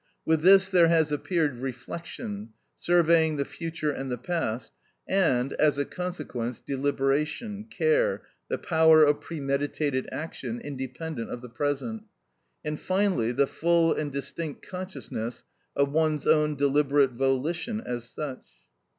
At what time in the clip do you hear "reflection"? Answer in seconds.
1.59-2.53